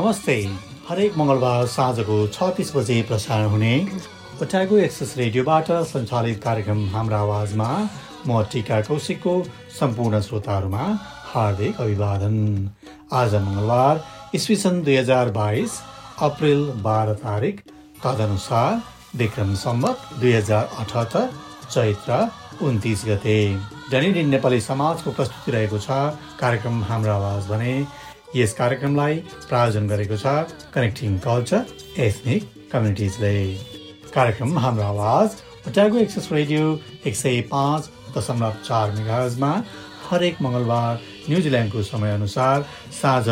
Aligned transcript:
नमस्ते। 0.00 0.34
हरेक 0.88 1.16
मङ्गलबार 1.18 1.66
साँझको 1.68 2.14
छ 2.34 2.46
तिस 2.56 2.68
बजे 2.74 2.94
प्रसारण 3.08 3.48
हुने 3.52 3.72
ओटागो 4.42 4.76
एक्सेस 4.84 5.12
रेडियोबाट 5.18 5.66
सञ्चालित 5.90 6.38
कार्यक्रम 6.44 6.80
हाम्रो 6.94 7.16
आवाजमा 7.16 7.66
म 8.28 8.40
टिका 8.52 8.80
कौशिकको 8.88 9.34
सम्पूर्ण 9.78 10.20
श्रोताहरूमा 10.28 10.84
हार्दिक 11.32 11.80
अभिवादन। 11.84 12.38
आज 13.20 13.34
मङ्गलबार 13.34 14.02
इस्वी 14.40 14.56
सन् 14.64 14.82
दुई 14.88 14.96
हजार 14.96 15.30
बाइस 15.36 15.78
अप्रेल 16.28 16.64
बाह्र 16.88 17.20
तारिक 17.20 17.60
तदनुसार 18.00 18.82
विक्रम 19.20 19.54
सम्मत 19.66 20.10
दुई 20.20 20.32
हजार 20.32 20.64
अठहत्तर 20.80 21.28
चैत्र 21.70 22.24
उन्तिस 22.64 23.04
गते। 23.08 23.38
डनिडिन 23.92 24.28
नेपाली 24.30 24.60
समाजको 24.64 25.10
प्रस्तुति 25.12 25.50
रहेको 25.52 25.78
छ। 25.78 26.04
कार्यक्रम 26.40 26.84
हाम्रो 26.88 27.12
आवाज 27.12 27.46
भने 27.50 27.74
यस 28.36 28.52
कार्यक्रमलाई 28.54 29.14
प्रायोजन 29.50 29.86
गरेको 29.90 30.16
छ 30.18 30.32
कनेक्टिङ 30.74 31.14
कल्चर 31.22 32.02
एथनिक 32.06 32.44
कम्युनिटिजले 32.72 33.32
कार्यक्रम 34.16 34.58
हाम्रो 34.64 34.84
आवाज 34.84 35.28
ओटागो 35.68 35.98
एक्सेस 36.02 36.28
रेडियो 36.32 36.68
एक 37.06 37.16
सय 37.16 37.40
पाँच 37.50 37.88
दशमलव 38.16 38.60
चार 38.68 38.92
मेगाजमा 38.98 39.50
हरेक 40.10 40.42
मङ्गलबार 40.42 41.02
न्युजिल्यान्डको 41.28 41.82
समयअनुसार 41.90 42.64
साँझ 43.00 43.26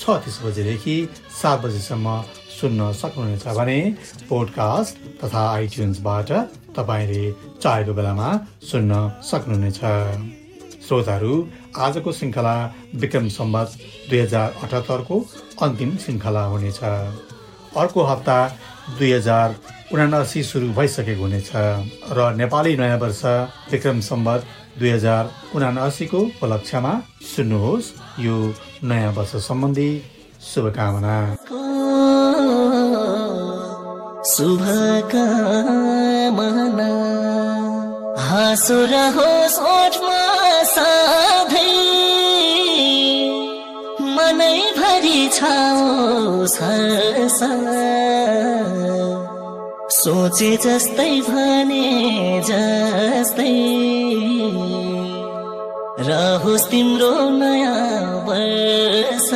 छ 0.00 0.18
तिस 0.26 0.42
बजेदेखि 0.42 0.98
सात 1.42 1.64
बजीसम्म 1.64 2.18
सुन्न 2.58 2.92
सक्नुहुनेछ 3.04 3.46
भने 3.60 3.78
पोडकास्ट 4.28 5.06
तथा 5.22 5.46
आइट्युन्सबाट 5.54 6.36
तपाईँले 6.76 7.24
चाहेको 7.62 7.94
बेलामा 7.94 8.28
सुन्न 8.72 9.00
सक्नुहुनेछ। 9.30 10.39
श्रोताहरू 10.90 11.34
आजको 11.78 12.10
श्रृङ्खला 12.12 12.54
विक्रम 13.00 13.26
सम्बत 13.30 13.68
दुई 14.10 14.18
हजार 14.18 14.48
अठहत्तरको 14.62 15.16
अन्तिम 15.62 15.90
श्रृङ्खला 16.02 16.42
हुनेछ। 16.52 16.78
अर्को 17.82 18.00
हप्ता 18.04 18.38
दुई 18.98 19.10
हजार 19.12 19.48
उनासी 19.94 20.40
सुरु 20.42 20.68
भइसकेको 20.78 21.22
हुनेछ 21.22 21.50
र 22.16 22.18
नेपाली 22.40 22.72
नयाँ 22.76 22.98
वर्ष 22.98 23.22
विक्रम 23.70 23.98
सम्बत 24.02 24.40
दुई 24.78 24.90
हजार 24.90 25.22
उनासीको 25.54 26.18
उपलक्ष्यमा 26.18 26.92
सुन्नुहोस् 27.30 27.88
यो 28.26 28.36
नयाँ 28.90 29.12
वर्ष 29.14 29.32
सम्बन्धी 29.46 29.90
शुभकामना। 30.50 31.16
शुभकामना। 34.34 35.70
हाँसो 38.30 38.78
रहोस् 38.90 39.58
मनैभरि 44.16 45.28
छाओस् 45.32 46.58
सोचे 49.92 50.56
जस्तै 50.56 51.20
भने 51.20 52.40
जस्तै। 52.46 53.50
रहोस् 56.08 56.68
तिम्रो 56.70 57.30
नयाँ 57.30 58.24
वर्ष। 58.26 59.30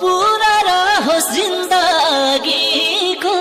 पुरा 0.00 0.56
रहोस् 0.68 1.32
जिन्दगीको 1.32 3.36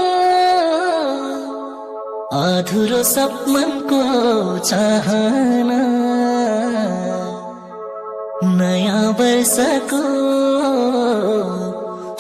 अधुरो 2.40 3.04
सपनको 3.04 4.04
चाहना। 4.60 6.05
नयाँ 8.66 9.06
वर्षको 9.20 10.02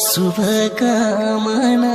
शुभकामना। 0.07 1.93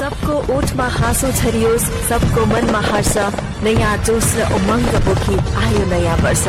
सबको 0.00 0.56
ओठमा 0.56 0.86
हाँसो 0.88 1.32
छरियोस् 1.32 1.84
सबको 2.08 2.44
मनमा 2.46 2.80
हर्ष। 2.80 3.16
नयाँ 3.64 3.96
जोस 4.04 4.34
र 4.36 4.52
उमङ्ग 4.54 4.92
बोकी 5.04 5.36
आयो 5.62 5.84
नयाँ 5.86 6.16
वर्ष। 6.16 6.44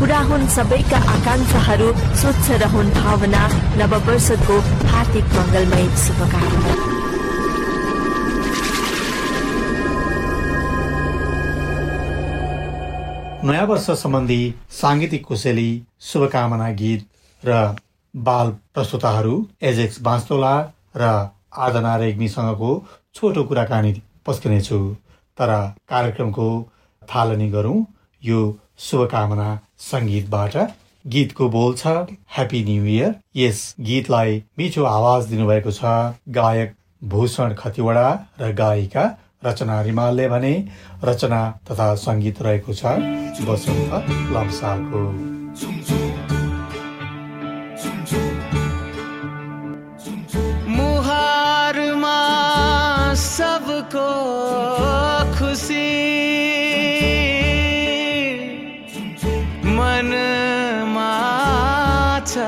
पुरा 0.00 0.18
हुन् 0.18 0.48
सबैका 0.48 0.96
आकाङ्क्षाहरू 0.96 1.88
स्वच्छ 2.20 2.50
रहन् 2.50 2.90
भावना। 2.90 3.42
नववर्षको 3.76 4.60
हार्दिक 4.88 5.24
मङ्गलमय 5.24 5.86
शुभकामना। 5.96 6.95
नयाँ 13.46 13.66
वर्ष 13.66 13.84
सम्बन्धी 13.98 14.38
साङ्गीतिक 14.72 15.24
कुशली 15.24 15.70
शुभकामना 16.02 16.70
गीत 16.78 17.02
र 17.42 17.58
बाल 18.14 18.48
प्रस्तुताहरू 18.74 19.34
एजेक्स 19.70 20.00
बाँस्तोला 20.02 20.54
र 20.96 21.10
आदना 21.66 21.94
रेग्मीसँगको 22.02 22.70
छोटो 23.14 23.44
कुराकानी 23.44 23.92
पस्किनेछु। 24.26 24.78
तर 25.38 25.52
कार्यक्रमको 25.88 26.48
थालनी 27.02 27.48
गरौँ। 27.50 27.84
यो 28.22 28.40
शुभकामना 28.88 29.48
सङ्गीतबाट। 29.90 30.56
गीतको 31.04 31.48
बोल 31.48 31.74
छ 31.76 31.94
ह्याप्पी 32.34 32.64
न्यु 32.64 32.84
इयर 32.96 33.14
यस 33.42 33.62
गीतलाई 33.90 34.42
मिठो 34.58 34.84
आवाज 34.90 35.30
दिनुभएको 35.30 35.76
छ। 35.78 35.94
गायक 36.40 36.74
भूषण 37.14 37.54
खतिवडा 37.62 38.08
र 38.40 38.52
गायिका 38.62 39.06
रचना 39.44 39.80
रिमालले 39.82 40.28
भने 40.28 40.52
रचना 41.04 41.40
तथा 41.70 41.94
सङ्गीत 42.04 42.42
रहेको 42.42 42.72
छ। 42.72 42.84
वसन्त 43.48 43.92
लम्सालको 44.34 45.02
मुहारमा 50.76 52.18
सबको 53.24 54.08
खुसी। 55.38 55.84
मनमा 59.76 61.12
छ 62.26 62.46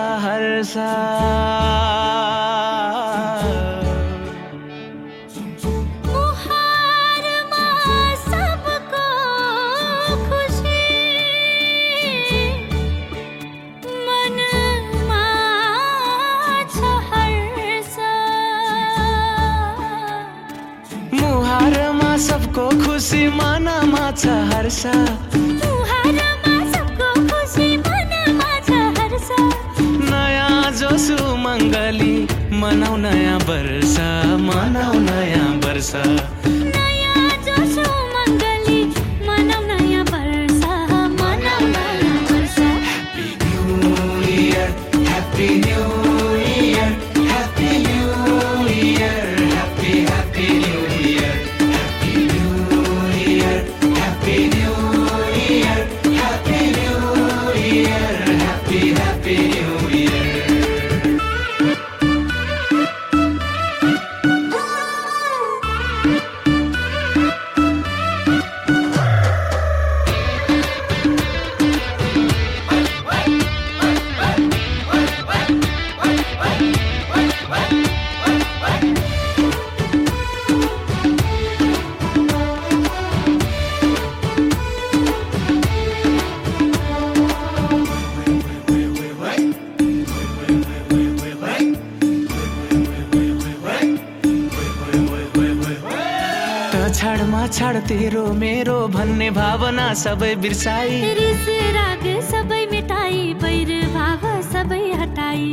छ 24.18 24.26
हर्ष। 24.50 24.82
नयाँ 30.10 30.70
जोसु 30.78 31.16
मङ्गली 31.44 32.14
मनाउ 32.60 32.96
नयाँ 33.04 33.38
वर्ष 33.48 33.94
मनाउ 34.48 34.98
नयाँ 35.06 35.48
वर्ष। 35.64 35.92
छाड 97.48 97.76
तेरो 97.88 98.22
मेरो 98.34 98.76
भन्ने 98.94 99.28
भावना 99.30 99.86
सबै 100.00 100.34
बिर्साई। 100.42 100.96
रिस 101.18 101.46
राग 101.76 102.04
सबै 102.30 102.60
मेटाई 102.72 103.20
बैर 103.42 103.70
भाव 103.94 104.22
सबै 104.46 104.80
हटाई। 105.00 105.46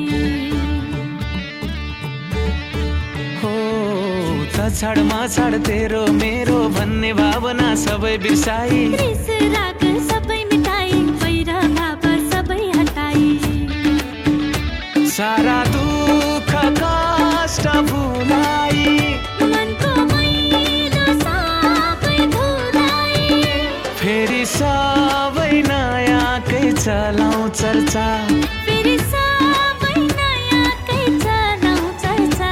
हो 3.42 3.54
त 4.56 4.58
छाडमा 4.80 5.22
छाड 5.36 5.58
तेरो 5.68 6.04
मेरो 6.20 6.60
भन्ने 6.78 7.12
भावना 7.22 7.70
सबै 7.86 8.16
बिर्साई। 8.26 8.82
रिस 9.02 9.28
राग 9.56 9.84
सबै 10.12 10.42
मिटाई 10.52 11.02
बैर 11.24 11.52
भाव 11.78 12.04
सबै 12.34 12.62
हटाई। 12.78 13.30
सारा 15.18 15.58
चर्चा। 27.56 28.06
फेरि 28.66 28.96
सबै 29.12 29.94
नयाँ 30.18 30.72
कै 30.88 31.02
चलाउ 31.24 31.86
चर्चा। 32.04 32.52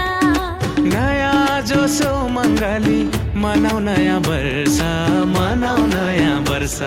नयाँ 0.94 1.62
जोसो 1.72 2.12
मङ्गली 2.36 3.02
मनाउ 3.44 3.80
नयाँ 3.88 4.20
वर्ष 4.28 4.80
मनाउ 5.36 5.86
नयाँ 5.96 6.40
वर्ष। 6.50 6.78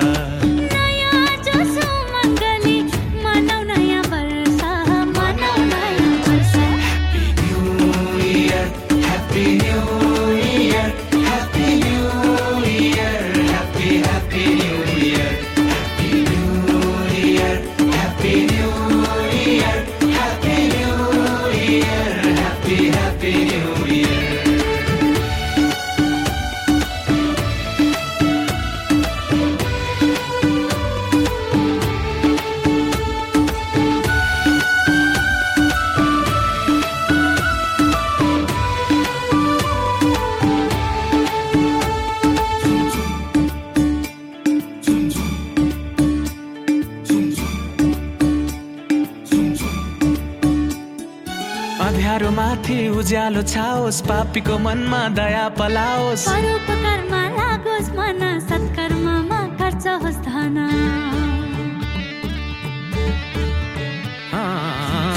उज्यालो 53.06 53.42
छाओस् 53.46 54.02
पापीको 54.02 54.54
मनमा 54.66 55.00
दया 55.14 55.46
पलाओस्। 55.54 56.26
परोपकारमा 56.26 57.22
लागोस् 57.38 57.90
मन 57.94 58.22
सत्कर्ममा 58.50 59.40
खर्च 59.58 59.86
होस् 60.02 60.18
धन। 60.26 60.58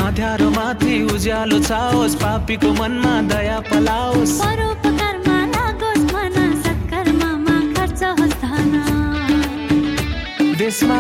अँध्यारो 0.06 0.50
माथि 0.54 0.94
उज्यालो 1.10 1.58
छाओस् 1.66 2.16
पापीको 2.22 2.70
मनमा 2.78 3.16
दया 3.26 3.58
पलाओस्। 3.74 4.38
परोपकारमा 4.38 5.38
लागोस् 5.58 6.06
मन 6.14 6.38
सत्कर्ममा 6.62 7.58
खर्च 7.74 8.02
होस् 8.22 8.38
धन। 8.46 8.74
देशमा 10.62 11.00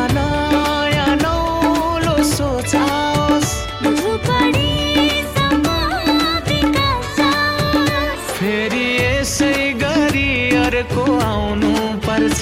अर्को 10.80 11.04
आउनु 11.20 11.72
पर्छ। 12.08 12.42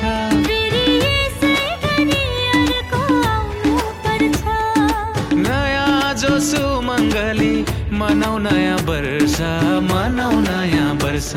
नयाँ 5.46 6.13
जोसु 6.22 6.62
मङ्गली 6.88 7.56
मनाउ 7.98 8.38
नयाँ 8.46 8.77
वर्ष 8.89 9.38
मनाउ 9.89 10.34
नयाँ 10.46 10.89
वर्ष 11.01 11.32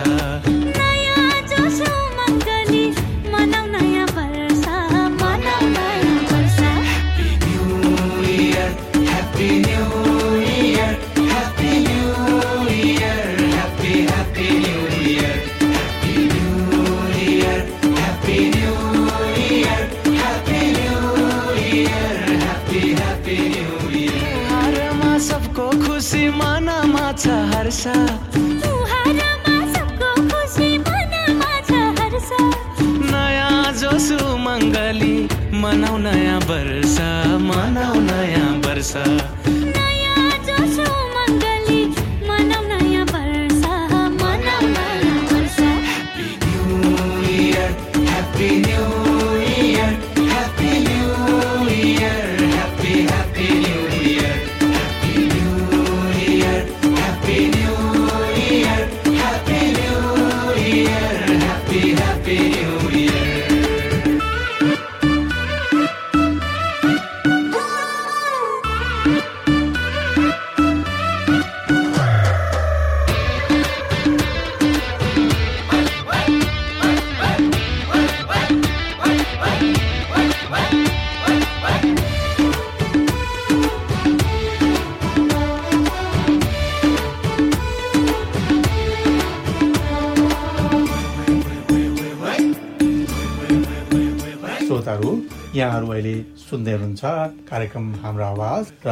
मनाउ 37.49 37.95
नयाँ 38.09 38.51
वर्ष 38.65 38.93
श्रोताहरू 94.91 95.11
यहाँहरू 95.55 95.87
अहिले 95.87 96.15
सुन्दै 96.43 96.73
हुनुहुन्छ 96.73 97.03
कार्यक्रम 97.51 97.85
हाम्रो 98.03 98.25
आवाज 98.25 98.65
र 98.87 98.91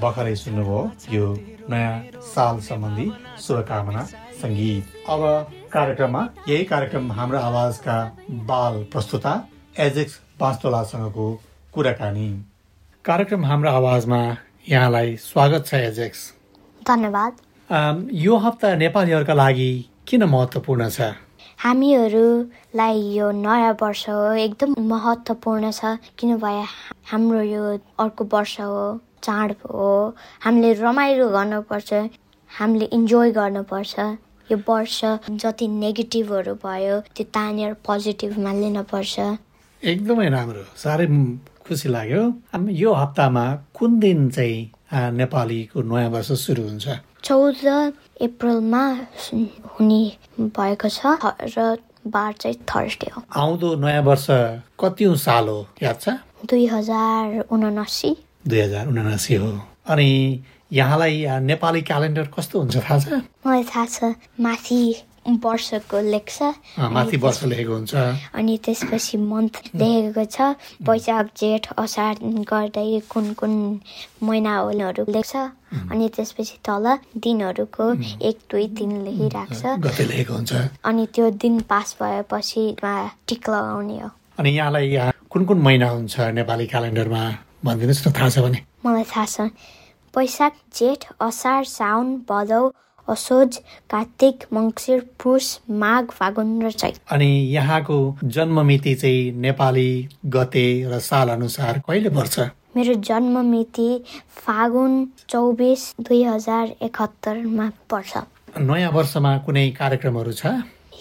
भर्खरै 0.00 0.34
सुन्नुभयो 0.34 0.80
यो 1.12 1.26
नयाँ 1.68 2.22
साल 2.24 2.60
सम्बन्धी 2.68 3.06
शुभकामना 3.44 4.02
सङ्गीत। 4.40 4.84
अब 5.12 5.20
कार्यक्रममा 5.72 6.22
यही 6.48 6.64
कार्यक्रम 6.72 7.12
हाम्रो 7.12 7.38
आवाजका 7.48 7.96
बाल 8.48 8.74
प्रस्तुता 8.92 9.32
एजेक्स 9.86 10.14
बाँसतोलासँगको 10.40 11.26
कुराकानी। 11.74 12.28
कार्यक्रम 13.04 13.44
हाम्रो 13.44 13.70
आवाजमा 13.70 14.20
यहाँलाई 14.68 15.16
स्वागत 15.20 15.66
छ 15.66 15.74
एजेक्स। 15.90 16.20
धन्यवाद। 16.88 17.32
यो 18.24 18.36
हप्ता 18.44 18.74
नेपालीहरूका 18.76 19.34
लागि 19.34 19.70
किन 20.08 20.24
महत्त्वपूर्ण 20.24 20.88
छ? 20.88 21.25
हामीहरूलाई 21.58 23.00
यो 23.16 23.30
नयाँ 23.32 23.72
वर्ष 23.82 24.08
हो। 24.08 24.32
एकदम 24.46 24.74
महत्त्वपूर्ण 24.88 25.70
छ 25.70 25.96
किनभने 26.18 26.64
हाम्रो 27.10 27.42
यो 27.42 27.62
अर्को 27.98 28.24
वर्ष 28.32 28.60
हो 28.60 29.00
चाड 29.24 29.52
हो। 29.64 29.88
हामीले 30.44 30.72
रमाइलो 30.84 31.28
गर्नुपर्छ 31.30 31.92
हामीले 32.50 32.86
इन्जोय 32.96 33.30
गर्नुपर्छ। 33.38 33.94
यो 34.50 34.56
वर्ष 34.68 35.00
जति 35.42 35.66
नेगेटिभहरू 35.68 36.54
भयो 36.64 37.00
त्यो 37.16 37.24
तानेर 37.34 37.72
पोजिटिभमा 37.86 38.52
लिनुपर्छ। 38.52 39.14
एकदमै 39.82 40.28
राम्रो 40.30 40.62
साह्रै 40.82 41.06
खुसी 41.66 41.88
लाग्यो। 41.88 42.22
यो 42.82 42.92
हप्तामा 42.94 43.44
कुन 43.74 43.98
दिन 44.00 44.30
चाहिँ 44.30 45.12
नेपालीको 45.18 45.82
नयाँ 45.82 46.10
वर्ष 46.10 46.30
सुरु 46.44 46.62
हुन्छ? 46.62 46.86
चौध 47.24 47.64
अप्रिलमा 48.20 48.84
हुने 49.76 50.02
भएको 50.40 50.88
छ 50.88 51.00
र 51.56 51.76
बार 52.06 52.32
चाहिँ 52.32 52.56
थर्सडे 52.70 53.10
हो। 53.10 53.22
आउँदो 53.36 53.74
नयाँ 53.82 54.02
वर्ष 54.02 54.26
कति 54.80 55.04
साल 55.18 55.48
हो? 55.48 55.66
याद 55.82 56.00
छ? 56.00 56.08
दुई 56.46 56.66
हजार 56.66 57.50
उनासी। 57.50 58.16
दुई 58.46 58.60
हजार 58.60 58.86
उनासी 58.88 59.34
हो। 59.34 59.50
अनि 59.90 60.08
यहाँलाई 60.72 61.26
नेपाली 61.40 61.82
क्यालेन्डर 61.82 62.26
कस्तो 62.38 62.58
हुन्छ 62.60 62.76
थाहा 62.76 62.98
छ? 62.98 63.08
मलाई 63.46 63.64
थाहा 63.64 63.86
छ 63.86 64.14
माथि 64.40 64.80
वर्षको 65.44 65.98
लेख्छ। 66.10 66.42
माथि 66.78 67.16
वर्ष 67.16 67.42
लेखेको 67.50 67.72
हुन्छ। 67.74 67.94
अनि 68.34 68.54
त्यसपछि 68.64 69.16
मन्थ 69.18 69.54
लेखेको 69.74 70.24
छ। 70.24 70.38
वैशाख 70.86 71.26
जेठ 71.40 71.64
असार 71.78 72.14
गर्दै 72.50 73.00
कुन 73.10 73.32
कुन 73.34 73.52
महिनाहरू 74.22 75.04
लेख्छ। 75.08 75.36
अनि 75.90 76.08
त्यसपछि 76.16 76.56
तल 76.66 76.86
दिनहरूको 77.18 77.84
एक 78.22 78.36
दुई 78.50 78.66
तिन 78.78 78.90
लेखिरहेको 79.04 79.54
छ 79.54 79.64
गते 79.82 80.04
लेखेको 80.10 80.34
हुन्छ। 80.34 80.52
अनि 80.84 81.06
त्यो 81.14 81.30
दिन 81.42 81.60
पास 81.70 81.96
भएपछि 82.02 82.62
टिक 83.28 83.50
लगाउने 83.50 83.98
हो। 84.00 84.10
अनि 84.38 84.50
यहाँलाई 84.56 84.94
अ, 84.94 85.10
कुन 85.30 85.44
कुन 85.44 85.58
महिना 85.66 85.88
हुन्छ 85.90 86.14
नेपाली 86.38 86.66
क्यालेन्डरमा? 86.72 87.22
भनिदिनुहोस् 87.64 88.06
न 88.08 88.12
थाहा 88.14 88.28
छ 88.30 88.38
भने। 88.46 88.58
मलाई 88.86 89.04
थाहा 89.10 89.26
छ। 89.26 89.50
वैशाख 90.14 90.52
जेठ 90.76 91.04
असार 91.20 91.64
साउन 91.68 92.06
भदौ 92.28 92.62
असोज 93.08 93.56
कार्तिक 93.90 94.44
मङ्सिर 94.52 95.00
पुष 95.22 95.44
माघ 95.70 96.04
फागुन 96.10 96.62
र 96.62 96.70
चैत। 96.70 97.00
अनि 97.12 97.30
यहाँको 97.54 97.96
जन्म 98.24 98.64
मिति 98.66 98.94
चाहिँ 98.94 99.32
नेपाली 99.40 99.90
गते 100.26 100.66
र 100.90 100.98
साल 101.00 101.28
अनुसार 101.28 101.82
कहिले 101.86 102.10
पर्छ? 102.10 102.38
मेरो 102.76 102.94
जन्म 103.08 103.38
मिति 103.46 103.90
फागुन 104.44 104.92
चौबिस 105.28 105.82
दुई 106.00 106.22
हजार 106.24 106.74
एकहत्तरमा 106.82 107.70
पर्छ। 107.90 108.16
नयाँ 108.58 108.90
वर्षमा 108.92 109.36
कुनै 109.46 109.70
कार्यक्रमहरू 109.78 110.32
छ? 110.32 110.46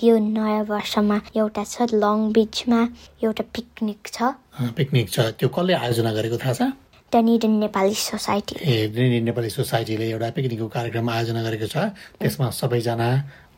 यो 0.03 0.17
नयाँ 0.19 0.63
वर्षमा 0.69 1.17
एउटा 1.35 1.63
छ 1.63 1.88
लङ 1.93 2.31
बिचमा 2.31 2.79
एउटा 3.24 3.43
पिकनिक 3.55 4.07
छ। 4.07 4.35
पिकनिक 4.77 5.09
छ। 5.09 5.19
त्यो 5.39 5.50
कसले 5.50 5.74
आयोजना 5.74 6.12
गरेको 6.13 6.38
थाहा 6.38 6.53
छ? 6.53 6.62
Dunedin 7.12 7.51
Nepali 7.59 7.93
society. 7.93 8.55
ए 8.62 9.21
नेपाली 9.21 9.50
सोसाइटीले 9.50 10.09
एउटा 10.12 10.29
पिकनिकको 10.35 10.67
कार्यक्रम 10.67 11.09
आयोजना 11.09 11.41
गरेको 11.43 11.67
छ। 11.67 11.77
त्यसमा 12.19 12.50
सबैजना 12.59 13.09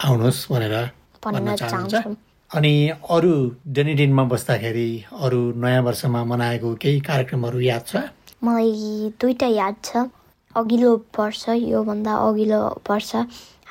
आउनुहोस् 0.05 0.41
भनेर 0.51 0.75
भन्न 1.23 1.55
चाहन्छौँ। 1.55 2.15
अनि 2.51 2.73
अरू 3.09 3.33
डेनिडिनमा 3.75 4.23
बस्दाखेरि 4.31 4.89
अरू 5.23 5.39
नयाँ 5.63 5.81
वर्षमा 5.83 6.23
मनाएको 6.23 6.69
केही 6.81 6.99
कार्यक्रमहरू 7.09 7.59
याद 7.59 7.83
छ? 7.87 7.95
मलाई 8.43 9.11
दुइटा 9.21 9.47
याद 9.47 9.75
छ। 9.83 10.07
अघिल्लो 10.55 10.91
वर्ष 11.17 11.43
योभन्दा 11.49 12.13
अघिल्लो 12.27 12.61
वर्ष 12.89 13.11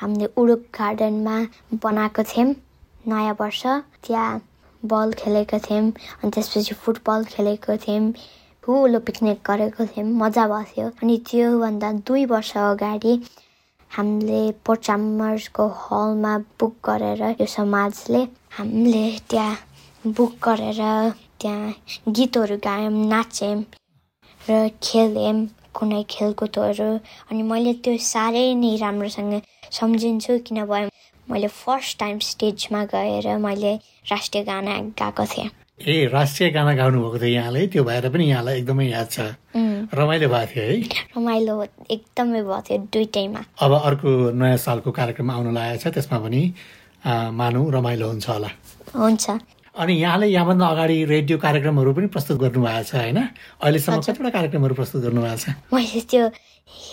हामीले 0.01 0.27
उडुक 0.37 0.61
गार्डनमा 0.77 1.37
बनाएको 1.83 2.23
थियौँ। 2.23 2.53
नयाँ 3.07 3.35
वर्ष 3.39 3.61
त्यहाँ 4.05 4.41
बल 4.83 5.11
खेलेको 5.17 5.59
थियौँ। 5.59 5.91
अनि 6.21 6.31
त्यसपछि 6.31 6.73
फुटबल 6.75 7.23
खेलेको 7.33 7.77
थियौँ। 7.87 8.13
ठुलो 8.67 8.99
पिकनिक 9.07 9.39
गरेको 9.47 9.85
थियौँ। 9.87 10.07
मजा 10.19 10.43
भएको 10.47 10.71
थियो। 10.75 10.87
अनि 11.01 11.15
त्योभन्दा 11.23 11.91
दुई 12.03 12.23
वर्ष 12.27 12.51
अगाडि 12.59 13.13
हामीले 13.91 14.41
पोचामर्सको 14.67 15.67
हलमा 15.81 16.37
बुक 16.59 16.73
गरेर 16.85 17.21
यो 17.39 17.45
समाजले 17.47 18.21
हामीले 18.57 19.05
त्यहाँ 19.29 20.11
बुक 20.17 20.33
गरेर 20.43 20.81
त्यहाँ 21.39 22.11
गीतहरू 22.11 22.57
गायौँ 22.67 22.91
नाच्यौँ 23.07 23.63
र 24.41 24.67
खेल्यौँ 24.83 25.35
कुनै 25.73 26.03
खेलकुदहरू। 26.09 26.89
अनि 27.31 27.41
मैले 27.51 27.73
त्यो 27.83 27.97
साह्रै 28.03 28.43
नै 28.63 28.75
राम्रोसँग 28.83 29.33
सम्झिन्छु 29.79 30.37
किनभने 30.47 30.89
मैले 31.27 31.47
फर्स्ट 31.55 31.99
टाइम 31.99 32.19
स्टेजमा 32.31 32.83
गएर 32.91 33.27
मैले 33.47 33.73
राष्ट्रिय 34.11 34.43
गाना 34.43 34.75
गाएको 34.99 35.25
थिएँ। 35.31 35.49
ए 35.77 36.09
राष्ट्रिय 36.09 36.49
गाना 36.51 36.73
गाउनुभएको 36.73 37.17
थियो 37.21 37.29
यहाँले 37.29 37.67
त्यो 37.69 37.83
भएर 37.83 38.09
पनि 38.09 38.25
यहाँलाई 38.29 38.57
एकदमै 38.59 38.85
याद 38.89 39.09
छ। 39.13 39.19
रमाइलो 39.93 40.27
भएको 40.29 40.49
थियो 40.49 40.63
है? 40.65 40.77
रमाइलो 41.13 41.53
एकदमै 41.93 42.41
भएको 42.41 42.61
थियो 42.65 42.77
दुइटैमा। 42.93 43.41
अब 43.61 43.71
अर्को 43.85 44.09
नयाँ 44.33 44.57
सालको 44.57 44.91
कार्यक्रम 44.91 45.31
आउन 45.31 45.53
लागेको 45.53 45.77
छ। 45.77 45.93
त्यसमा 45.93 46.17
पनि 46.17 46.41
मानौ 47.05 47.61
रमाइलो 47.77 48.07
हुन्छ 48.09 48.25
होला। 48.29 48.49
हुन्छ। 48.97 49.25
अनि 49.77 49.93
यहाँले 49.93 50.27
यहाँभन्दा 50.27 50.65
अगाडि 50.65 50.97
रेडियो 51.13 51.37
कार्यक्रमहरू 51.37 51.93
पनि 51.93 52.07
प्रस्तुत 52.09 52.37
गर्नुभएको 52.41 52.83
छ 52.83 52.95
होइन? 52.97 53.17
अहिलेसम्म। 53.61 54.01
कतिवटा 54.01 54.29
कार्यक्रमहरू 54.33 54.73
प्रस्तुत 54.81 55.01
गर्नुभएको 55.05 55.37
छ? 55.37 55.45
मैले 55.73 56.01
त्यो 56.09 56.23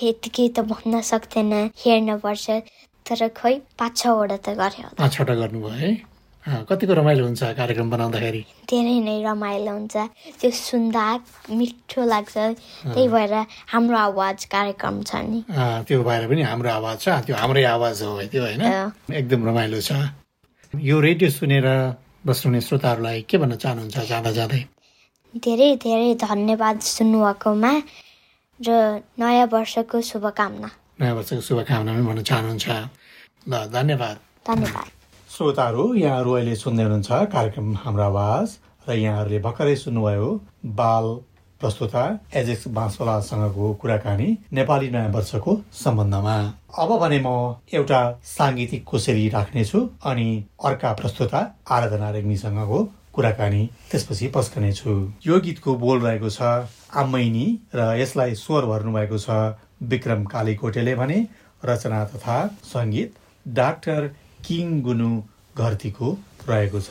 यतिकै 0.05 0.49
त 0.53 0.61
भन्न 0.69 1.00
सक्दैन 1.00 1.53
हेर्नुपर्छ 1.73 2.47
तर 3.09 3.21
खै 3.33 3.55
पाँच 3.81 3.93
छवटा 3.97 4.37
त 4.45 4.49
गरेँ 4.61 4.93
पाँच 5.00 5.12
छवटा 5.17 5.35
गर्नुभयो 5.41 5.73
है? 5.73 5.91
कतिको 6.45 6.93
रमाइलो 6.93 7.25
हुन्छ 7.25 7.43
कार्यक्रम 7.57 7.89
बनाउँदाखेरि? 7.91 8.41
धेरै 8.69 8.97
नै 9.01 9.17
रमाइलो 9.25 9.73
हुन्छ। 9.73 9.97
त्यो 10.41 10.51
सुन्दा 10.53 11.05
मिठो 11.57 12.01
लाग्छ। 12.05 12.37
त्यही 12.93 13.09
भएर 13.09 13.35
हाम्रो 13.73 13.97
आवाज 13.97 14.45
कार्यक्रम 14.53 14.97
छ 15.09 15.13
नि। 15.25 15.41
त्यो 15.89 16.03
भएर 16.05 16.23
पनि 16.29 16.43
हाम्रो 16.45 16.71
आवाज 16.71 16.97
छ। 17.01 17.09
त्यो 17.25 17.35
हाम्रै 17.41 17.65
आवाज 17.65 17.97
हो 18.03 18.13
त्यो 18.29 18.43
होइन। 18.45 18.61
एकदम 19.09 19.41
रमाइलो 19.49 19.81
छ। 19.81 19.91
यो 20.75 21.01
रेडियो 21.01 21.31
सुनेर 21.33 21.67
बस्नुहुने 22.29 22.61
श्रोताहरूलाई 22.61 23.19
के 23.25 23.37
भन्न 23.41 23.57
चाहनुहुन्छ 23.57 23.97
जाँदा 24.05 24.31
जाँदै? 24.37 24.63
धेरै 25.35 25.71
धेरै 25.81 26.11
धन्यवाद 26.21 26.77
सुन्नुभएकोमा 26.81 27.73
र 28.61 28.69
नयाँ 29.19 29.49
वर्षको 29.49 29.97
शुभकामना। 30.01 30.69
नयाँ 31.01 31.15
वर्षको 31.17 31.41
शुभकामना 31.41 31.91
पनि 31.95 32.05
भन्न 32.05 32.23
चाहनुहुन्छ। 32.23 32.67
ल 33.49 33.53
धन्यवाद। 33.73 34.17
धन्यवाद। 34.49 34.89
श्रोताहरू 35.35 35.85
यहाँहरू 35.95 36.33
अहिले 36.33 36.55
सुन्दै 36.57 36.83
हुनुहुन्छ 36.83 37.17
कार्यक्रम 37.31 37.73
हाम्रो 37.85 38.03
आवाज 38.03 38.50
र 38.88 38.95
यहाँहरूले 38.95 39.38
भर्खरै 39.47 39.75
सुन्नुभयो 39.76 40.29
बाल 40.81 41.07
प्रस्तुता 41.61 42.03
एजेक्स 42.41 42.69
बाँसवालासँगको 42.76 43.73
कुराकानी 43.83 44.29
नेपाली 44.59 44.91
नयाँ 44.91 45.11
वर्षको 45.17 45.57
सम्बन्धमा। 45.81 46.37
अब 46.79 46.91
भने 47.03 47.19
म 47.26 47.35
एउटा 47.75 48.00
साङ्गीतिक 48.37 48.85
कोसेली 48.85 49.29
राख्नेछु 49.35 49.81
अनि 50.12 50.29
अर्का 50.71 50.93
प्रस्तुता 51.03 51.41
आराधना 51.76 52.11
रेग्मीसँगको 52.17 52.79
कुराकानी 53.14 53.67
त्यसपछि 53.91 54.29
पस्कनेछु। 54.37 54.93
यो 55.26 55.41
गीतको 55.47 55.75
बोल 55.85 55.99
रहेको 56.07 56.31
छ 56.31 56.71
आम्मैनी 57.03 57.47
र 57.75 57.93
यसलाई 57.99 58.35
स्वर 58.38 58.73
भर्नुभएको 58.73 59.19
छ 59.19 59.45
विक्रम 59.91 60.25
कालीकोटेले 60.35 60.95
भने 60.95 61.19
रचना 61.62 62.05
तथा 62.12 62.37
सङ्गीत 62.75 63.23
डाक्टर 63.47 64.14
किङ 64.47 64.67
गुनु 64.87 65.11
घरतीको 65.57 66.09
रहेको 66.49 66.81
छ। 66.87 66.91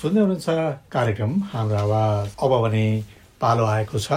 सुन्दै 0.00 0.20
हुनुहुन्छ 0.20 0.48
कार्यक्रम। 0.92 1.32
हाम्रो 1.52 1.76
आवाज 1.76 2.28
अब 2.42 2.52
भने 2.60 2.84
पालो 3.40 3.64
आएको 3.66 3.98
छ। 3.98 4.12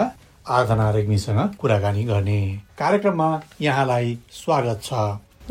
आराधना 0.48 0.90
रेग्मीसँग 0.96 1.40
कुराकानी 1.60 2.04
गर्ने 2.04 2.40
कार्यक्रममा 2.80 3.28
यहाँलाई 3.62 4.18
स्वागत 4.32 4.80
छ। 4.84 4.94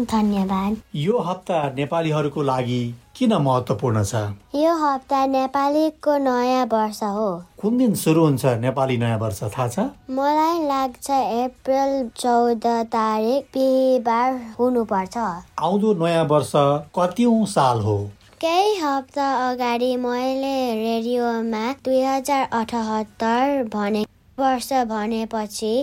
धन्यवाद। 0.01 0.77
यो 0.97 1.18
हप्ता 1.18 1.59
नेपालीहरूको 1.77 2.42
लागि 2.42 2.81
किन 3.16 3.33
महत्त्वपूर्ण 3.45 4.05
छ? 4.05 4.14
यो 4.57 4.73
हप्ता 4.85 5.21
नेपालीको 5.27 6.16
नयाँ 6.25 6.64
वर्ष 6.73 7.03
हो। 7.18 7.29
कुन 7.61 7.77
दिन 7.79 7.95
सुरु 8.05 8.25
हुन्छ 8.25 8.57
नेपाली 8.64 8.97
नयाँ 9.05 9.18
वर्ष 9.18 9.42
थाहा 9.42 9.68
छ? 9.68 9.87
मलाई 10.16 10.64
लाग्छ 10.64 11.11
अप्रिल 11.11 11.92
चौध 12.16 12.66
तारिक 12.97 13.53
बिहिबार 13.53 14.40
हुनुपर्छ। 14.59 15.16
आउँदो 15.61 15.95
नयाँ 16.01 16.25
वर्ष 16.25 16.53
कतिौँ 16.97 17.45
साल 17.53 17.81
हो? 17.85 17.99
केही 18.42 18.74
हप्ता 18.76 19.26
अगाडि 19.50 19.96
मैले 20.02 20.55
रेडियोमा 20.74 21.61
दुई 21.85 22.00
हजार 22.02 22.48
अठहत्तर 22.61 23.62
भने 23.74 24.02
वर्ष 24.38 24.72
भनेपछि 24.92 25.74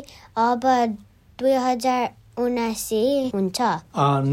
अब 0.45 0.65
दुई 1.39 1.54
हजार 1.65 2.10
उनासी 2.43 3.04
हुन्छ 3.36 3.62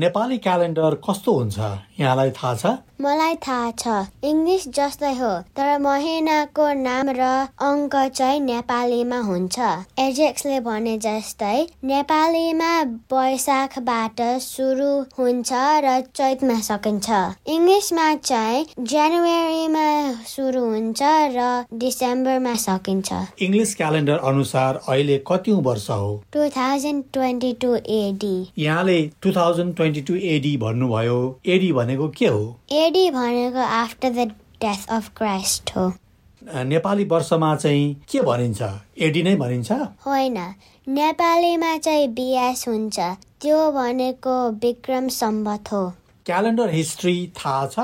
नेपाली 0.02 0.38
क्यालेन्डर 0.46 0.94
कस्तो 1.08 1.32
हुन्छ? 1.38 1.58
यहाँलाई 2.00 2.30
थाहा 2.38 2.54
छ 2.54 2.74
मलाई 3.00 3.34
थाहा 3.46 3.70
छ। 3.80 3.94
इङ्ग्लिस 4.24 4.62
जस्तै 4.76 5.12
हो 5.16 5.32
तर 5.56 5.78
महिनाको 5.86 6.66
नाम 6.78 7.10
र 7.18 7.22
अङ्क 7.68 7.94
चाहिँ 8.18 8.40
नेपालीमा 8.40 9.18
हुन्छ। 9.26 9.56
एजेक्सले 10.04 10.60
भने 10.68 10.94
जस्तै 11.06 11.58
नेपालीमा 11.90 12.70
वैशाखबाट 13.12 14.20
सुरु 14.46 14.90
हुन्छ 15.18 15.50
र 15.84 16.00
चैतमा 16.16 16.58
सकिन्छ। 16.68 17.08
इङ्ग्लिसमा 17.56 18.06
चाहिँ 18.30 18.66
जनवरीमा 18.94 19.86
सुरु 20.26 20.64
हुन्छ 20.64 21.00
र 21.36 21.48
डिसेम्बरमा 21.84 22.54
सकिन्छ। 22.64 23.12
इङ्ग्लिस 23.42 23.74
क्यालेन्डर 23.76 24.18
अनुसार 24.32 24.80
अहिले 24.88 25.18
कतिौँ 25.30 25.60
वर्ष 25.68 25.88
हो? 25.90 26.10
Two 26.32 26.48
thousand 26.56 27.04
twenty 27.12 27.52
two 27.62 27.74
AD 28.00 28.36
यहाँले 28.58 28.98
two 29.22 29.32
thousand 29.36 29.76
twenty 29.76 30.00
two 30.08 30.14
AD 30.34 30.56
भन्नुभयो। 30.64 31.18
एडी 31.54 31.72
भनेको 31.72 32.08
के 32.18 32.26
हो? 32.26 32.42
एडी 32.86 33.10
भनेको 33.10 33.58
after 33.58 34.10
the 34.10 34.24
death 34.62 34.88
of 34.88 35.08
Christ 35.16 35.70
हो। 35.76 35.84
नेपाली 36.64 37.04
वर्षमा 37.04 37.54
चाहिँ 37.56 37.86
के 38.10 38.20
भनिन्छ? 38.22 38.62
एडी 38.98 39.22
नै 39.22 39.34
भनिन्छ? 39.36 39.72
होइन 40.06 40.36
नेपालीमा 40.88 41.76
चाहिँ 41.78 42.08
बिएस 42.14 42.64
हुन्छ 42.68 42.98
त्यो 43.42 43.56
भनेको 43.72 44.34
विक्रम 44.64 45.08
सम्बत 45.08 45.72
हो। 45.72 45.82
क्यालेन्डर 46.26 46.70
हिस्ट्री 46.70 47.14
थाहा 47.38 47.66
छ? 47.66 47.78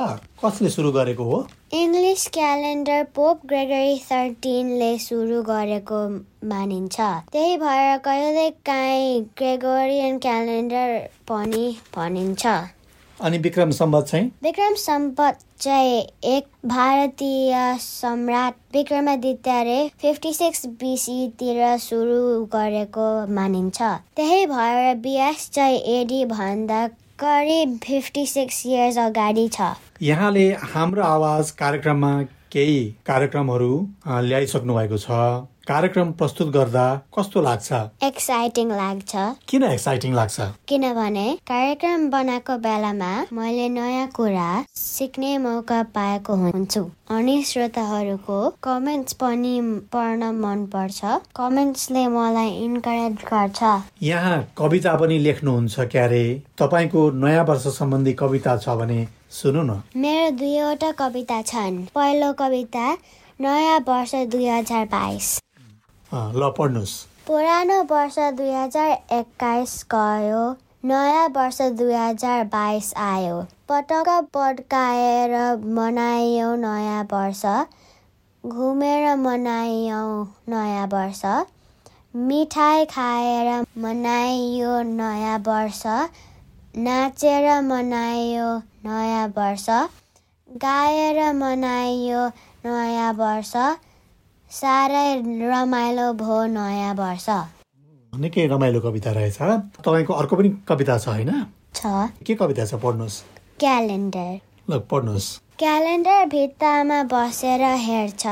कसले 0.44 0.70
सुरु 0.70 0.92
गरेको 0.92 1.24
हो? 1.24 1.40
इङ्ग्लिस 1.74 2.26
क्यालेन्डर 2.34 3.02
पोप 3.14 3.40
ग्रेगरी 3.46 3.98
थर्टिनले 4.10 4.92
सुरु 4.98 5.42
गरेको 5.42 6.00
मानिन्छ। 6.48 7.00
त्यही 7.32 7.56
भएर 7.56 7.98
कहिलेकाहीँ 8.06 9.20
ग्रेगोरियन 9.38 10.18
क्यालेन्डर 10.18 10.94
पनि 11.28 11.64
भनिन्छ। 11.96 12.46
अनि 13.22 13.38
विक्रम 13.38 13.70
सम्बत 13.70 14.04
चाहिँ? 14.04 14.30
विक्रम 14.42 14.74
सम्पत 14.74 15.38
चाहिँ 15.60 16.00
एक 16.24 16.46
भारतीय 16.66 17.54
सम्राट 17.80 18.54
विक्रमादित्यले 18.74 19.78
फिफ्टी 20.00 20.32
सिक्स 20.34 20.66
बिसीतिर 20.80 21.76
सुरु 21.78 22.44
गरेको 22.54 23.06
मानिन्छ। 23.34 23.82
त्यही 24.16 24.46
भएर 24.46 24.94
बिएस 25.04 25.48
चाहिँ 25.54 25.78
एडी 25.94 26.24
भन्दा 26.24 26.86
करिब 27.22 27.78
फिफ्टी 27.84 28.26
सिक्स 28.26 28.62
इयर्स 28.66 28.98
अगाडि 28.98 29.48
छ। 29.48 29.72
यहाँले 30.02 30.48
हाम्रो 30.74 31.02
आवाज 31.02 31.50
कार्यक्रममा 31.62 32.12
केही 32.52 32.82
कार्यक्रमहरू 33.06 33.72
ल्याइसक्नु 34.08 34.74
भएको 34.74 34.98
छ? 34.98 35.10
कार्यक्रम 35.66 36.10
प्रस्तुत 36.12 36.48
गर्दा 36.52 36.84
कस्तो 37.16 37.40
लाग्छ? 37.42 37.72
एक्साइटिङ 38.02 38.70
लाग्छ। 38.70 39.12
किन 39.48 39.62
एक्साइटिङ 39.64 40.14
लाग्छ? 40.14 40.40
किनभने 40.68 41.26
कार्यक्रम 41.46 42.08
बनाएको 42.10 42.56
बेलामा 42.58 43.10
मैले 43.32 43.68
नयाँ 43.68 44.08
कुरा 44.16 44.48
सिक्ने 44.74 45.30
मौका 45.38 45.82
पाएको 45.94 46.34
हुन्छु। 46.34 46.82
अनि 47.10 47.36
श्रोताहरूको 47.42 48.38
कमेन्ट्स 48.62 49.12
पनि 49.22 49.54
पढ्न 49.92 50.30
मनपर्छ। 50.34 51.00
कमेन्ट्सले 51.36 52.06
मलाई 52.08 52.50
इन्करेज 52.64 53.22
गर्छ। 53.30 53.62
यहाँ 54.02 54.36
कविता 54.58 54.94
पनि 54.96 55.18
लेख्नुहुन्छ 55.18 55.80
क्यारे। 55.94 56.24
तपाईँको 56.58 57.10
नयाँ 57.22 57.44
वर्ष 57.44 57.66
सम्बन्धी 57.78 58.12
कविता 58.24 58.56
छ 58.56 58.76
भने 58.82 59.06
सुन्नु 59.30 59.62
न। 59.62 59.82
मेरो 59.96 60.30
दुईवटा 60.42 60.90
कविता 60.98 61.40
छन्। 61.42 61.82
पहिलो 61.94 62.32
कविता 62.42 62.92
नयाँ 63.40 63.78
वर्ष 63.88 64.14
दुई 64.34 64.46
हजार 64.48 64.84
बाइस। 64.86 65.38
ल 66.12 66.50
पढ्नुहोस् 66.56 66.94
पुरानो 67.26 67.82
वर्ष 67.90 68.18
दुई 68.38 68.50
हजार 68.52 68.90
एक्काइस 69.18 69.74
गयो 69.94 70.42
नयाँ 70.84 71.28
वर्ष 71.36 71.60
दुई 71.78 71.94
हजार 71.94 72.44
बाइस 72.52 72.92
आयो। 73.00 73.36
पटका 73.68 74.20
पड्काएर 74.34 75.32
मनायौँ 75.76 76.56
नयाँ 76.56 77.02
वर्ष 77.12 77.42
घुमेर 78.44 79.14
मनायौँ 79.16 80.24
नयाँ 80.48 80.86
वर्ष 80.94 81.22
मिठाई 82.28 82.84
खाएर 82.92 83.48
मनाइयो 83.82 84.80
नयाँ 84.90 85.38
वर्ष 85.46 85.82
नाचेर 86.76 87.48
मनाइयो 87.62 88.50
नयाँ 88.84 89.26
वर्ष 89.38 89.66
गाएर 90.48 91.32
मनाइयो 91.34 92.26
नयाँ 92.66 93.12
वर्ष 93.14 93.52
साह्रै 94.52 95.10
रमाइलो 95.50 96.12
भयो 96.12 96.38
नयाँ 96.46 96.94
वर्ष। 96.94 97.28
निकै 98.12 98.46
रमाइलो 98.46 98.80
कविता 98.80 99.10
रहेछ। 99.10 99.38
तपाईँको 99.80 100.12
अर्को 100.12 100.36
पनि 100.36 100.48
कविता 100.68 100.96
छ 100.98 101.08
होइन? 101.08 101.30
छ। 101.74 101.84
के 102.26 102.34
कविता 102.34 102.64
छ? 102.64 102.74
पढ्नुहोस्। 102.74 103.16
क्यालेन्डर। 103.60 104.28
ल 104.70 104.78
पढ्नुहोस्। 104.90 105.28
क्यालेन्डर 105.58 106.24
भित्तामा 106.26 107.02
बसेर 107.12 107.64
हेर्छ। 107.86 108.26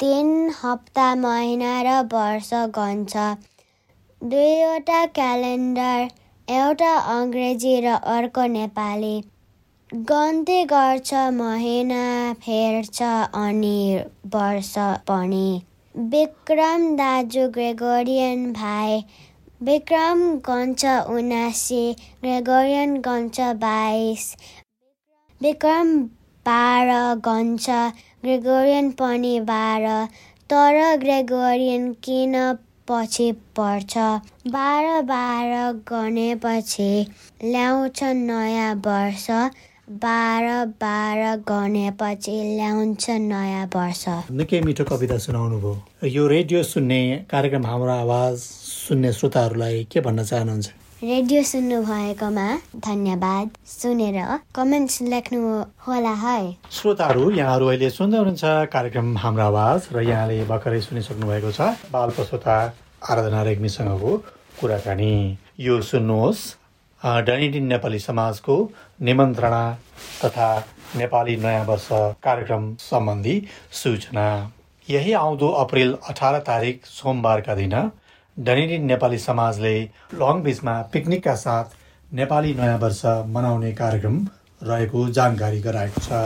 तिन 0.00 0.30
हप्ता 0.62 1.14
महिना 1.14 1.74
र 1.82 1.98
वर्ष 2.14 2.50
गन्छ। 2.78 3.16
दुईवटा 4.22 5.04
क्यालेन्डर 5.06 6.08
एउटा 6.48 6.92
अङ्ग्रेजी 7.18 7.74
र 7.80 7.98
अर्को 8.14 8.46
नेपाली। 8.46 9.14
गन्ती 9.94 10.64
गर्छ 10.64 11.14
महिना 11.14 12.32
फेर्छ 12.32 13.02
अनि 13.02 14.04
वर्ष 14.34 14.74
पनि। 14.78 15.62
विक्रम 15.94 16.86
दाजु 16.96 17.48
ग्रेगोरियन 17.48 18.52
भाइ 18.52 19.02
विक्रम 19.62 20.22
गन्छ 20.46 20.84
उनासी 20.84 21.92
ग्रेगोरियन 22.22 22.96
गन्छ 22.96 23.40
बाइस। 23.40 24.24
विक्रम 25.40 25.96
बाह्र 26.48 26.94
गन्छ 27.26 27.68
ग्रेगोरियन 28.24 28.90
पनि 28.90 29.40
बाह्र। 29.50 30.06
तर 30.50 30.96
ग्रेगोरियन 30.96 31.92
किन 32.04 32.38
पछि 32.88 33.30
पर्छ? 33.58 33.98
बाह्र 34.48 35.02
बाह्र 35.02 35.60
गनेपछि 35.92 36.90
ल्याउँछ 37.44 38.02
नयाँ 38.02 38.74
वर्ष। 38.86 39.28
बाह्र 39.90 40.64
बाह्र 40.80 41.36
गनेपछि 41.42 42.32
ल्याउँछ 42.56 43.08
नयाँ 43.10 43.66
वर्ष। 43.74 44.04
निकै 44.30 44.60
मिठो 44.62 44.84
कविता 44.84 45.16
सुनाउनु 45.18 45.58
भयो। 45.58 46.06
यो 46.06 46.26
रेडियो 46.28 46.62
सुन्ने 46.62 47.26
कार्यक्रम 47.30 47.66
हाम्रो 47.66 47.92
आवाज 47.92 48.36
सुन्ने 48.38 49.12
श्रोताहरूलाई 49.12 49.84
के 49.90 50.00
भन्न 50.00 50.22
चाहनुहुन्छ? 50.22 50.68
रेडियो 51.02 51.42
सुन्नु 51.42 51.82
भएकोमा 51.82 52.46
धन्यवाद। 52.78 53.50
सुनेर 53.66 54.18
कमेन्ट्स 54.54 55.02
लेख्नु 55.02 55.42
होला 55.82 56.14
है। 56.22 56.56
श्रोताहरू 56.70 57.30
यहाँहरू 57.42 57.66
अहिले 57.66 57.90
सुन्दै 57.90 58.18
हुनुहुन्छ 58.22 58.70
कार्यक्रम 58.70 59.16
हाम्रो 59.18 59.44
आवाज 59.50 59.88
र 59.92 60.06
यहाँले 60.06 60.44
भर्खरै 60.46 60.80
सुनिसक्नु 60.80 61.26
भएको 61.26 61.50
छ। 61.50 61.74
बाल 61.90 62.10
श्रोता 62.22 62.56
आराधना 63.02 63.42
रेग्मीसँगको 63.50 64.16
कुराकानी। 64.62 65.14
यो 65.58 65.80
सुन्नुहोस् 65.82 66.62
डनिडिन 67.02 67.64
नेपाली 67.66 67.98
समाजको 67.98 68.54
निमन्त्रणा 69.02 69.62
तथा 70.24 70.48
नेपाली 70.96 71.36
नयाँ 71.36 71.64
वर्ष 71.66 71.88
कार्यक्रम 72.24 72.74
सम्बन्धी 72.80 73.36
सूचना। 73.72 74.26
यही 74.88 75.12
आउँदो 75.12 75.48
अप्रेल 75.62 75.94
अठार 76.08 76.38
तारिक 76.46 76.86
सोमबारका 76.86 77.54
दिन 77.54 77.74
डनिडिन 78.36 78.84
नेपाली 78.86 79.18
समाजले 79.18 79.74
लङ 80.20 80.42
बिचमा 80.42 80.74
पिकनिकका 80.92 81.34
साथ 81.36 81.74
नेपाली 82.10 82.54
नयाँ 82.54 82.78
वर्ष 82.78 83.04
मनाउने 83.34 83.72
कार्यक्रम 83.74 84.18
रहेको 84.62 85.08
जानकारी 85.18 85.60
गराएको 85.60 86.00
छ। 86.00 86.20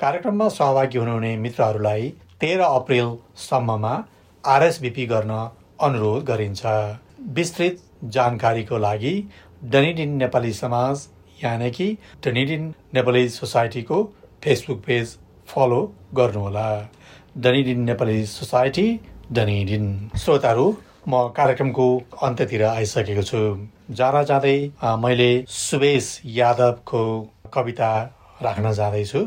कार्यक्रममा 0.00 0.48
सहभागी 0.56 0.98
हुनुहुने 0.98 1.36
मित्रहरूलाई 1.36 2.08
तेह्र 2.40 2.60
अप्रेलसम्ममा 2.60 3.92
आरएसभिपी 4.44 5.06
गर्न 5.06 5.34
अनुरोध 5.80 6.24
गरिन्छ। 6.24 6.62
विस्तृत 7.36 7.78
जानकारीको 8.16 8.78
लागि 8.78 9.14
डनिडिन 9.64 10.16
नेपाली 10.16 10.52
समाज 10.52 11.06
यानि 11.42 11.70
कि 11.70 11.86
डनिडिन 12.24 12.74
नेपाली 12.94 13.28
सोसाइटीको 13.30 14.02
फेसबुक 14.44 14.78
पेज 14.86 15.16
फलो 15.48 15.80
गर्नुहोला। 16.14 16.68
डनिडिन 17.36 17.80
नेपाली 17.84 18.24
सोसाइटी 18.26 18.88
डनिडिन 19.32 19.86
श्रोताहरू 20.18 20.66
म 21.08 21.28
कार्यक्रमको 21.36 21.86
अन्त्यतिर 22.22 22.64
आइसकेको 22.64 23.22
छु। 23.22 23.40
जाँदा 23.98 24.22
जाँदै 24.30 24.56
मैले 25.04 25.30
सुवेश 25.48 26.10
यादवको 26.34 27.04
कविता 27.54 27.90
राख्न 28.42 28.72
जाँदैछु। 28.72 29.20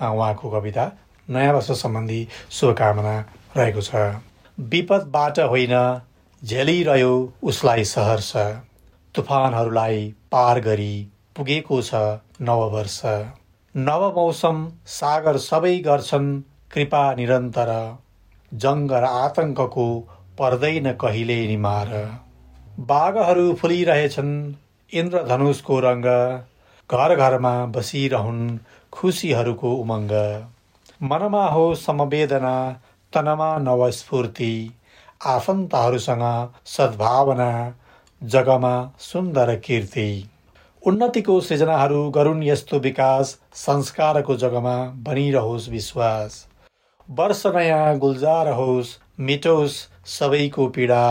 उहाँको 0.00 0.50
कविता 0.50 0.84
नयाँ 1.28 1.52
वर्ष 1.54 1.70
सम्बन्धी 1.82 2.20
शुभकामना 2.50 3.14
रहेको 3.56 3.82
छ। 3.82 3.94
विपदबाट 4.58 5.38
होइन 5.52 5.76
झेलिरह्यो 6.42 7.12
उसलाई 7.42 7.84
सहर्ष। 7.86 8.32
तुफानहरूलाई 9.14 10.02
पार 10.32 10.60
गरी 10.60 10.94
पुगेको 11.36 11.82
छ 11.82 11.98
नव 13.74 14.04
मौसम 14.14 14.56
सागर 14.86 15.36
सबै 15.36 15.78
गर्छन् 15.78 16.30
कृपा 16.72 17.02
निरन्तर। 17.14 17.70
जङ्ग 18.52 18.92
र 18.92 19.10
आतङ्कको 19.18 19.84
पर्दैन 20.38 20.92
कहिले 20.92 21.36
निमार। 21.46 21.92
बाघहरू 22.88 23.52
फुलिरहेछन् 23.54 24.32
इन्द्रधनुषको 24.92 25.78
रङ्ग। 25.80 26.08
घर 26.90 27.14
घरमा 27.16 27.54
बसिरहुन् 27.66 28.58
खुसीहरूको 28.92 29.72
उमङ्ग। 29.74 30.12
मनमा 31.02 31.44
हो 31.46 31.74
समवेदना 31.74 32.54
तनमा 33.12 33.50
नवस्फूर्ति 33.58 34.52
आफन्तहरूसँग 35.26 36.26
सद्भावना 36.66 37.50
जगमा 38.22 38.74
सुन्दर 38.98 39.56
कीर्ति। 39.56 40.08
उन्नतिको 40.86 41.40
सृजनाहरू 41.40 41.98
गरून् 42.10 42.44
यस्तो 42.44 42.78
विकास 42.78 43.30
संस्कारको 43.54 44.34
जगमा 44.36 44.76
बनिरहोस् 45.06 45.68
विश्वास। 45.68 46.46
वर्ष 47.08 47.42
नयाँ 47.46 47.98
गुल्जार 47.98 48.48
होस् 48.48 48.96
मिटोस् 49.20 49.76
सबैको 50.08 50.66
पीडा 50.66 51.02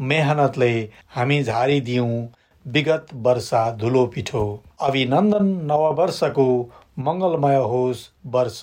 मेहनतले 0.00 0.70
हामी 1.16 1.42
झारिदियौँ 1.42 2.08
विगत 2.66 3.06
वर्षा 3.26 3.60
धुलो 3.76 4.06
पिठो। 4.06 4.42
अभिनन्दन 4.80 5.46
नववर्षको 5.70 6.46
मङ्गलमय 6.98 7.56
होस् 7.64 8.02
वर्ष 8.34 8.60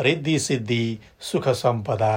रिद्धि 0.00 0.38
सिद्धि 0.38 0.98
सुख 1.20 1.48
सम्पदा 1.62 2.14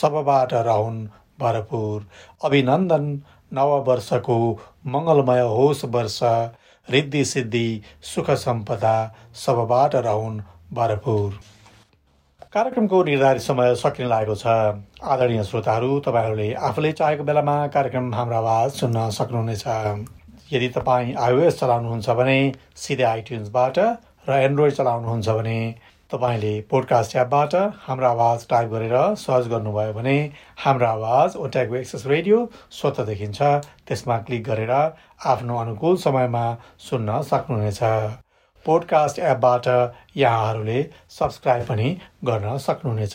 सबबाट 0.00 0.54
रहन् 0.54 1.06
भरपुर। 1.40 2.06
अभिनन्दन 2.44 3.12
नववर्षको 3.52 4.38
मङ्गलमय 4.86 5.40
होस् 5.48 5.84
वर्ष 5.84 6.18
रिद्धि 6.88 7.24
सिद्धि 7.26 7.66
सुख 8.04 8.30
सम्पदा 8.38 8.94
सबबाट 9.36 9.94
रहन् 9.96 10.40
भरपुर 10.74 11.38
कार्यक्रमको 12.52 13.02
निर्धारित 13.04 13.42
समय 13.42 13.74
सकिन 13.76 14.06
लागेको 14.08 14.34
छ 14.36 14.46
आदरणीय 15.06 15.42
श्रोताहरू 15.44 15.98
तपाईँहरूले 16.00 16.52
आफूले 16.68 16.92
चाहेको 16.94 17.24
बेलामा 17.24 17.56
कार्यक्रम 17.74 18.14
हाम्रो 18.14 18.36
आवाज 18.36 18.70
सुन्न 18.74 19.08
सक्नुहुनेछ 19.12 19.64
यदि 20.52 20.68
तपाईँ 20.70 21.14
आइओएस 21.20 21.60
चलाउनुहुन्छ 21.60 22.16
भने 22.18 22.38
सिधै 22.78 23.04
आइट्युन्सबाट 23.06 23.78
र 24.28 24.40
एन्ड्रोइड 24.40 24.72
चलाउनुहुन्छ 24.74 25.28
भने 25.30 25.58
तपाईँले 26.12 26.60
पोडकास्ट 26.70 27.14
एपबाट 27.16 27.54
हाम्रो 27.86 28.06
आवाज 28.06 28.46
टाइप 28.48 28.68
गरेर 28.68 28.94
सर्च 29.14 29.46
गर्नुभयो 29.46 29.92
भने 29.92 30.14
हाम्रो 30.58 30.86
आवाज 30.86 31.36
ओट्याको 31.36 31.74
एक्सेस 31.76 32.06
रेडियो 32.06 32.38
स्वतः 32.70 33.04
देखिन्छ। 33.04 33.42
त्यसमा 33.86 34.16
क्लिक 34.18 34.42
गरेर 34.44 34.72
आफ्नो 35.24 35.58
अनुकूल 35.58 35.96
समयमा 35.96 36.42
सुन्न 36.78 37.20
सक्नुहुनेछ। 37.22 37.78
पोडकास्ट 38.66 39.18
एपबाट 39.18 39.68
यहाँहरूले 40.16 40.82
सब्सक्राइब 41.10 41.66
पनि 41.66 41.88
गर्न 42.24 42.58
सक्नुहुनेछ। 42.58 43.14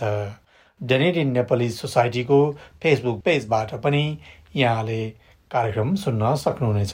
डेनेडिन 0.84 1.32
नेपाली 1.32 1.70
सोसाइटीको 1.70 2.40
फेसबुक 2.84 3.22
पेजबाट 3.22 3.76
पनि 3.76 4.06
यहाँले 4.56 5.10
कार्यक्रम 5.52 5.96
सुन्न 5.96 6.36
सक्नुहुनेछ। 6.36 6.94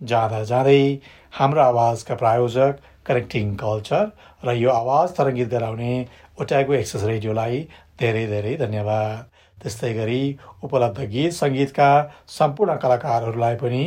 जाँदा 0.00 0.44
जाँदै 0.44 0.98
हाम्रो 1.38 1.60
आवाजका 1.62 2.14
प्रायोजक 2.14 2.78
कनेक्टिङ 3.06 3.54
कल्चर 3.62 4.04
र 4.44 4.54
यो 4.56 4.70
आवाज 4.72 5.16
तरङ्गित 5.16 5.48
गराउने 5.54 5.92
ओट्यागो 6.40 6.72
एक्सेस 6.74 7.04
रेडियोलाई 7.10 7.60
धेरै 8.00 8.24
धेरै 8.32 8.54
धन्यवाद। 8.62 9.26
त्यस्तै 9.58 9.92
गरी 9.94 10.22
उपलब्ध 10.64 11.06
गीत 11.14 11.32
सङ्गीतका 11.38 11.90
सम्पूर्ण 12.36 12.76
कलाकारहरूलाई 12.82 13.56
पनि 13.62 13.82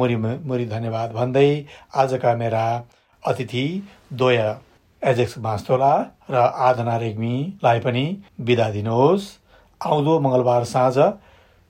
मुरी 0.00 0.16
मुरी 0.22 0.66
धन्यवाद 0.72 1.12
भन्दै 1.18 1.50
आजका 2.02 2.34
मेरा 2.40 2.64
अतिथि 3.22 3.66
द्वय 4.20 4.40
एजेक्स 5.02 5.38
मास्तोला 5.44 5.92
र 6.30 6.42
आदना 6.68 6.96
रेग्मीलाई 7.04 7.80
पनि 7.86 8.04
बिदा 8.48 8.68
दिनुहोस्। 8.76 9.30
आउँदो 9.80 10.18
मङ्गलबार 10.24 10.64
साँझ 10.72 10.96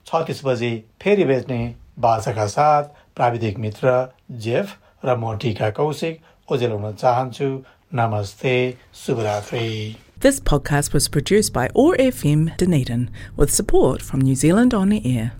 छत्तिस 0.07 0.43
बजे 0.45 0.71
फेरि 1.01 1.25
बेच्ने 1.25 1.61
बाछाका 1.99 2.45
साथ 2.55 2.83
प्राविधिक 3.15 3.57
मित्र 3.65 3.93
जेफ 4.45 4.75
र 5.05 5.15
म 5.15 5.37
टिका 5.41 5.69
कौशिक 5.77 6.21
ओजेलाउन 6.52 6.92
चाहन्छु 7.04 7.48
नमस्ते 7.94 8.54
शुभरात्रि 9.06 9.96
This 10.20 10.40
podcast 10.40 10.92
was 10.92 11.06
produced 11.08 11.52
by 11.52 11.68
ORFM 11.82 12.56
Dunedin 12.56 13.08
with 13.36 13.54
support 13.54 14.02
from 14.02 14.20
New 14.20 14.34
Zealand 14.34 14.74
On 14.74 14.88
the 14.88 15.00
Air. 15.16 15.38